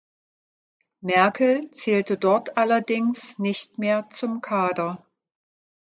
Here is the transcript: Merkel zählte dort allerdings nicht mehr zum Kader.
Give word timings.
Merkel 1.01 1.69
zählte 1.69 2.17
dort 2.17 2.57
allerdings 2.57 3.37
nicht 3.37 3.77
mehr 3.77 4.09
zum 4.09 4.41
Kader. 4.41 5.05